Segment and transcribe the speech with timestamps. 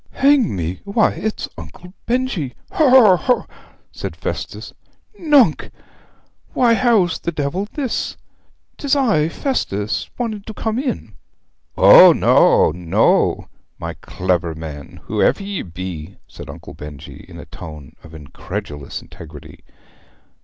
[0.09, 2.55] 'Hang me why it's Uncle Benjy!
[2.71, 3.45] Haw haw haw?'
[3.91, 4.73] said Festus.
[5.19, 5.69] 'Nunc,
[6.53, 8.17] why how the devil's this?
[8.79, 11.17] 'Tis I Festus wanting to come in.'
[11.77, 17.95] 'O no, no, my clever man, whoever you be!' said Uncle Benjy in a tone
[18.03, 19.63] of incredulous integrity.